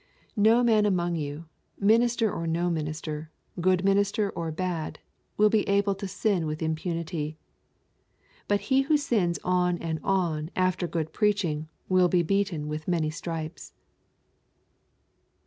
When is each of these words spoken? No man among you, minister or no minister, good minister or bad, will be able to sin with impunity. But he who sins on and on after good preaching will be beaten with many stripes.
No 0.41 0.63
man 0.63 0.87
among 0.87 1.15
you, 1.15 1.45
minister 1.79 2.33
or 2.33 2.47
no 2.47 2.71
minister, 2.71 3.29
good 3.59 3.85
minister 3.85 4.31
or 4.31 4.51
bad, 4.51 4.97
will 5.37 5.51
be 5.51 5.61
able 5.69 5.93
to 5.93 6.07
sin 6.07 6.47
with 6.47 6.63
impunity. 6.63 7.37
But 8.47 8.61
he 8.61 8.81
who 8.81 8.97
sins 8.97 9.37
on 9.43 9.77
and 9.77 9.99
on 10.03 10.49
after 10.55 10.87
good 10.87 11.13
preaching 11.13 11.69
will 11.87 12.07
be 12.09 12.23
beaten 12.23 12.67
with 12.67 12.87
many 12.87 13.11
stripes. 13.11 13.73